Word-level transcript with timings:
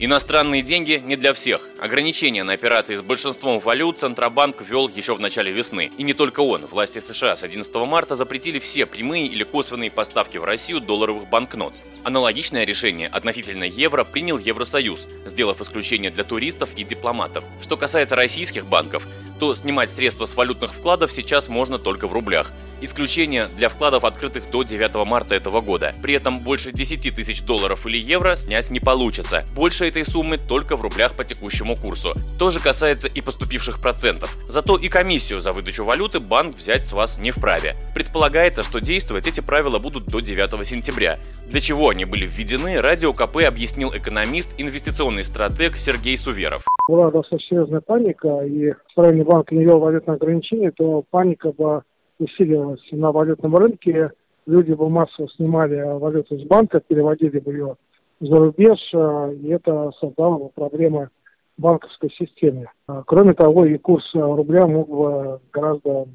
Иностранные 0.00 0.62
деньги 0.62 1.02
не 1.04 1.16
для 1.16 1.32
всех. 1.32 1.60
Ограничения 1.80 2.44
на 2.44 2.52
операции 2.52 2.94
с 2.94 3.02
большинством 3.02 3.58
валют 3.58 3.98
Центробанк 3.98 4.62
ввел 4.62 4.88
еще 4.88 5.16
в 5.16 5.18
начале 5.18 5.50
весны. 5.50 5.90
И 5.98 6.04
не 6.04 6.14
только 6.14 6.38
он. 6.38 6.66
Власти 6.66 7.00
США 7.00 7.34
с 7.34 7.42
11 7.42 7.74
марта 7.74 8.14
запретили 8.14 8.60
все 8.60 8.86
прямые 8.86 9.26
или 9.26 9.42
косвенные 9.42 9.90
поставки 9.90 10.38
в 10.38 10.44
Россию 10.44 10.80
долларовых 10.80 11.28
банкнот. 11.28 11.74
Аналогичное 12.04 12.64
решение 12.64 13.08
относительно 13.08 13.64
евро 13.64 14.04
принял 14.04 14.38
Евросоюз, 14.38 15.08
сделав 15.26 15.60
исключение 15.60 16.12
для 16.12 16.22
туристов 16.22 16.70
и 16.76 16.84
дипломатов. 16.84 17.42
Что 17.60 17.76
касается 17.76 18.14
российских 18.14 18.68
банков, 18.68 19.04
то 19.38 19.54
снимать 19.54 19.90
средства 19.90 20.26
с 20.26 20.34
валютных 20.34 20.74
вкладов 20.74 21.12
сейчас 21.12 21.48
можно 21.48 21.78
только 21.78 22.08
в 22.08 22.12
рублях. 22.12 22.52
Исключение 22.80 23.46
для 23.56 23.68
вкладов, 23.68 24.04
открытых 24.04 24.50
до 24.50 24.62
9 24.62 25.06
марта 25.06 25.34
этого 25.34 25.60
года. 25.60 25.92
При 26.02 26.14
этом 26.14 26.40
больше 26.40 26.72
10 26.72 27.14
тысяч 27.14 27.42
долларов 27.42 27.86
или 27.86 27.98
евро 27.98 28.36
снять 28.36 28.70
не 28.70 28.80
получится. 28.80 29.44
Больше 29.54 29.86
этой 29.86 30.04
суммы 30.04 30.38
только 30.38 30.76
в 30.76 30.82
рублях 30.82 31.14
по 31.14 31.24
текущему 31.24 31.76
курсу. 31.76 32.14
То 32.38 32.50
же 32.50 32.60
касается 32.60 33.08
и 33.08 33.20
поступивших 33.20 33.80
процентов. 33.80 34.36
Зато 34.48 34.76
и 34.76 34.88
комиссию 34.88 35.40
за 35.40 35.52
выдачу 35.52 35.84
валюты 35.84 36.20
банк 36.20 36.56
взять 36.56 36.86
с 36.86 36.92
вас 36.92 37.18
не 37.18 37.30
вправе. 37.30 37.76
Предполагается, 37.94 38.62
что 38.62 38.80
действовать 38.80 39.26
эти 39.26 39.40
правила 39.40 39.78
будут 39.78 40.06
до 40.06 40.20
9 40.20 40.66
сентября. 40.66 41.18
Для 41.50 41.60
чего 41.60 41.88
они 41.88 42.04
были 42.04 42.26
введены, 42.26 42.78
Радио 42.78 43.14
КП 43.14 43.38
объяснил 43.48 43.88
экономист, 43.88 44.54
инвестиционный 44.60 45.24
стратег 45.24 45.76
Сергей 45.76 46.18
Суверов. 46.18 46.66
Была 46.86 47.10
достаточно 47.10 47.38
серьезная 47.48 47.80
паника, 47.80 48.44
и 48.44 48.74
районе 48.96 49.24
банк 49.24 49.50
не 49.50 49.64
ввел 49.64 49.78
валютные 49.78 50.16
ограничения, 50.16 50.70
то 50.72 51.02
паника 51.08 51.52
бы 51.52 51.84
усиливалась 52.18 52.86
на 52.92 53.12
валютном 53.12 53.56
рынке. 53.56 54.10
Люди 54.46 54.72
бы 54.72 54.90
массово 54.90 55.26
снимали 55.36 55.98
валюту 55.98 56.38
с 56.38 56.42
банка, 56.44 56.80
переводили 56.80 57.38
бы 57.38 57.52
ее 57.52 57.76
за 58.20 58.36
рубеж, 58.36 58.78
а, 58.94 59.32
и 59.32 59.48
это 59.48 59.90
создало 60.00 60.36
бы 60.38 60.48
проблемы 60.50 61.08
банковской 61.56 62.10
системе. 62.10 62.70
А, 62.86 63.02
кроме 63.06 63.32
того, 63.32 63.64
и 63.64 63.78
курс 63.78 64.04
рубля 64.12 64.66
мог 64.66 64.88
бы 64.90 65.40
гораздо 65.50 66.08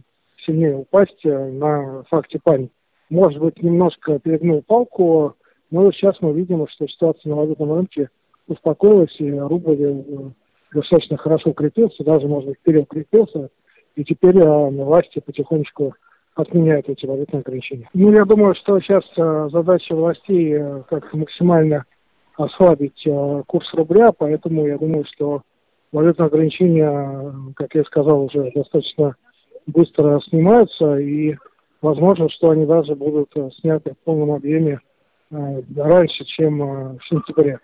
сильнее 0.45 0.75
упасть 0.75 1.23
на 1.23 2.03
факте 2.09 2.39
паники. 2.43 2.71
Может 3.13 3.39
быть, 3.39 3.61
немножко 3.61 4.17
перегнул 4.17 4.63
палку, 4.65 5.35
но 5.69 5.91
сейчас 5.91 6.15
мы 6.21 6.33
видим, 6.33 6.67
что 6.67 6.87
ситуация 6.87 7.29
на 7.29 7.35
валютном 7.35 7.71
рынке 7.71 8.09
успокоилась, 8.47 9.15
и 9.19 9.31
рубль 9.31 9.77
э, 9.79 10.03
достаточно 10.73 11.17
хорошо 11.17 11.51
укрепился, 11.51 12.03
даже, 12.03 12.27
может 12.27 12.49
быть, 12.49 12.59
переукрепился, 12.63 13.49
и 13.95 14.03
теперь 14.03 14.39
э, 14.39 14.69
власти 14.71 15.21
потихонечку 15.23 15.93
отменяют 16.33 16.89
эти 16.89 17.05
валютные 17.05 17.41
ограничения. 17.41 17.87
Ну, 17.93 18.11
я 18.11 18.25
думаю, 18.25 18.55
что 18.55 18.79
сейчас 18.79 19.03
э, 19.15 19.49
задача 19.51 19.93
властей 19.93 20.55
э, 20.55 20.81
как 20.89 21.13
максимально 21.13 21.85
ослабить 22.35 23.05
э, 23.05 23.43
курс 23.45 23.71
рубля, 23.75 24.11
поэтому 24.11 24.65
я 24.65 24.79
думаю, 24.79 25.05
что 25.13 25.43
валютные 25.91 26.25
ограничения, 26.25 27.31
как 27.57 27.75
я 27.75 27.83
сказал, 27.83 28.23
уже 28.23 28.51
достаточно 28.55 29.15
быстро 29.67 30.19
снимаются, 30.21 30.97
и 30.97 31.35
возможно, 31.83 32.29
что 32.29 32.49
они 32.49 32.65
даже 32.65 32.95
будут 32.95 33.29
э, 33.35 33.49
сняты 33.59 33.91
в 33.91 34.05
полном 34.05 34.31
объеме 34.31 34.79
э, 35.29 35.61
раньше, 35.75 36.25
чем 36.25 36.63
э, 36.63 36.97
в 36.97 37.07
сентябре. 37.07 37.59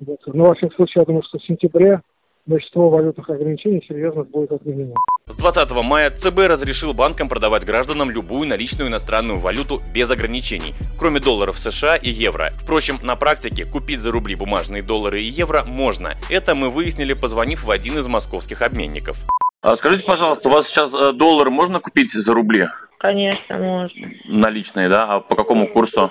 Вот. 0.00 0.18
Но, 0.26 0.46
во 0.46 0.54
всяком 0.54 0.76
случае, 0.76 1.02
я 1.02 1.04
думаю, 1.06 1.22
что 1.22 1.38
в 1.38 1.44
сентябре 1.44 2.00
большинство 2.46 2.90
валютных 2.90 3.30
ограничений 3.30 3.82
серьезно 3.86 4.24
будет 4.24 4.50
отменено. 4.52 4.94
С 5.26 5.36
20 5.36 5.70
мая 5.84 6.10
ЦБ 6.10 6.38
разрешил 6.48 6.92
банкам 6.94 7.28
продавать 7.28 7.64
гражданам 7.64 8.10
любую 8.10 8.48
наличную 8.48 8.88
иностранную 8.88 9.38
валюту 9.38 9.78
без 9.94 10.10
ограничений, 10.10 10.74
кроме 10.98 11.20
долларов 11.20 11.58
США 11.58 11.94
и 11.94 12.08
евро. 12.08 12.48
Впрочем, 12.58 12.96
на 13.04 13.14
практике 13.14 13.64
купить 13.64 14.00
за 14.00 14.10
рубли 14.10 14.34
бумажные 14.34 14.82
доллары 14.82 15.20
и 15.20 15.26
евро 15.26 15.62
можно. 15.64 16.14
Это 16.30 16.56
мы 16.56 16.70
выяснили, 16.70 17.12
позвонив 17.12 17.64
в 17.64 17.70
один 17.70 17.98
из 17.98 18.08
московских 18.08 18.62
обменников. 18.62 19.18
А 19.62 19.76
скажите, 19.76 20.04
пожалуйста, 20.04 20.48
у 20.48 20.50
вас 20.50 20.66
сейчас 20.68 21.14
доллар 21.16 21.50
можно 21.50 21.78
купить 21.78 22.08
за 22.12 22.34
рубли? 22.34 22.66
Конечно, 23.00 23.56
можно. 23.56 24.08
Наличные, 24.26 24.90
да? 24.90 25.14
А 25.14 25.20
по 25.20 25.34
какому 25.34 25.68
курсу? 25.68 26.10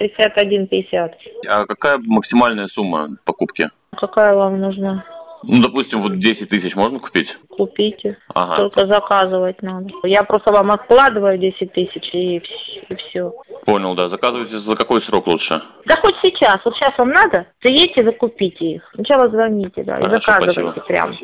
61,50. 0.00 1.10
А 1.48 1.66
какая 1.66 1.98
максимальная 1.98 2.68
сумма 2.68 3.10
покупки? 3.24 3.68
Какая 3.96 4.36
вам 4.36 4.60
нужна? 4.60 5.04
Ну, 5.42 5.60
допустим, 5.60 6.02
вот 6.02 6.18
10 6.18 6.48
тысяч 6.48 6.74
можно 6.76 7.00
купить? 7.00 7.28
Купите. 7.48 8.18
Ага. 8.34 8.56
Только 8.56 8.86
заказывать 8.86 9.60
надо. 9.62 9.88
Я 10.04 10.22
просто 10.22 10.52
вам 10.52 10.70
откладываю 10.70 11.38
10 11.38 11.72
тысяч 11.72 12.08
и, 12.12 12.36
и 12.36 12.94
все. 12.94 13.32
Понял, 13.64 13.94
да. 13.96 14.08
Заказывайте 14.10 14.60
за 14.60 14.76
какой 14.76 15.02
срок 15.02 15.26
лучше? 15.26 15.60
Да 15.86 15.96
хоть 16.00 16.16
сейчас. 16.22 16.60
Вот 16.64 16.74
сейчас 16.76 16.96
вам 16.98 17.10
надо, 17.10 17.46
приедьте, 17.60 18.04
закупите 18.04 18.64
их. 18.64 18.90
Сначала 18.94 19.28
звоните, 19.28 19.82
да, 19.82 19.98
и 19.98 20.04
Хорошо, 20.04 20.20
заказывайте 20.20 20.60
спасибо. 20.70 20.86
прям. 20.86 21.14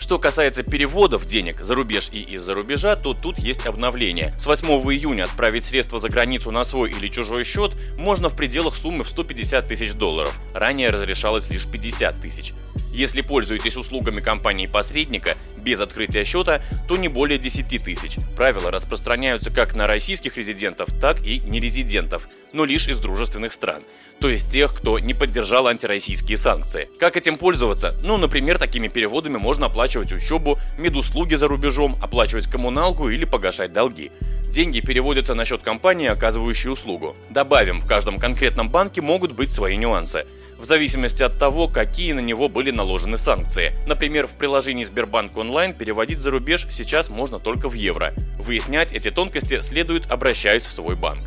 Что 0.00 0.18
касается 0.18 0.62
переводов 0.62 1.26
денег 1.26 1.60
за 1.60 1.74
рубеж 1.74 2.08
и 2.10 2.22
из-за 2.22 2.54
рубежа, 2.54 2.96
то 2.96 3.12
тут 3.12 3.38
есть 3.38 3.66
обновление. 3.66 4.34
С 4.38 4.46
8 4.46 4.66
июня 4.66 5.24
отправить 5.24 5.66
средства 5.66 6.00
за 6.00 6.08
границу 6.08 6.50
на 6.50 6.64
свой 6.64 6.90
или 6.90 7.08
чужой 7.08 7.44
счет 7.44 7.72
можно 7.98 8.30
в 8.30 8.34
пределах 8.34 8.76
суммы 8.76 9.04
в 9.04 9.10
150 9.10 9.68
тысяч 9.68 9.92
долларов. 9.92 10.34
Ранее 10.54 10.88
разрешалось 10.88 11.50
лишь 11.50 11.66
50 11.66 12.18
тысяч. 12.18 12.54
Если 12.92 13.20
пользуетесь 13.20 13.76
услугами 13.76 14.20
компании-посредника 14.20 15.36
без 15.56 15.80
открытия 15.80 16.24
счета, 16.24 16.62
то 16.88 16.96
не 16.96 17.08
более 17.08 17.38
10 17.38 17.82
тысяч. 17.82 18.16
Правила 18.36 18.70
распространяются 18.70 19.50
как 19.50 19.74
на 19.74 19.86
российских 19.86 20.36
резидентов, 20.36 20.88
так 21.00 21.24
и 21.24 21.40
нерезидентов, 21.40 22.28
но 22.52 22.64
лишь 22.64 22.88
из 22.88 22.98
дружественных 22.98 23.52
стран. 23.52 23.82
То 24.20 24.28
есть 24.28 24.52
тех, 24.52 24.74
кто 24.74 24.98
не 24.98 25.14
поддержал 25.14 25.66
антироссийские 25.66 26.36
санкции. 26.36 26.88
Как 26.98 27.16
этим 27.16 27.36
пользоваться? 27.36 27.96
Ну, 28.02 28.18
например, 28.18 28.58
такими 28.58 28.88
переводами 28.88 29.36
можно 29.36 29.66
оплачивать 29.66 30.12
учебу, 30.12 30.58
медуслуги 30.76 31.36
за 31.36 31.48
рубежом, 31.48 31.94
оплачивать 32.02 32.46
коммуналку 32.46 33.08
или 33.08 33.24
погашать 33.24 33.72
долги. 33.72 34.10
Деньги 34.50 34.80
переводятся 34.80 35.34
на 35.34 35.44
счет 35.44 35.62
компании, 35.62 36.08
оказывающей 36.08 36.70
услугу. 36.70 37.14
Добавим, 37.30 37.78
в 37.78 37.86
каждом 37.86 38.18
конкретном 38.18 38.68
банке 38.68 39.00
могут 39.00 39.30
быть 39.30 39.48
свои 39.48 39.76
нюансы. 39.76 40.26
В 40.58 40.64
зависимости 40.64 41.22
от 41.22 41.38
того, 41.38 41.68
какие 41.68 42.12
на 42.12 42.18
него 42.18 42.48
были 42.48 42.72
наложены 42.72 43.16
санкции. 43.16 43.72
Например, 43.86 44.26
в 44.26 44.32
приложении 44.32 44.82
Сбербанк 44.82 45.36
онлайн 45.36 45.72
переводить 45.72 46.18
за 46.18 46.32
рубеж 46.32 46.66
сейчас 46.68 47.10
можно 47.10 47.38
только 47.38 47.68
в 47.68 47.74
евро. 47.74 48.12
Выяснять 48.38 48.92
эти 48.92 49.12
тонкости 49.12 49.60
следует, 49.60 50.10
обращаясь 50.10 50.64
в 50.64 50.72
свой 50.72 50.96
банк. 50.96 51.22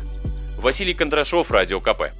Василий 0.58 0.92
Кондрашов, 0.92 1.50
Радио 1.50 1.80
КП. 1.80 2.12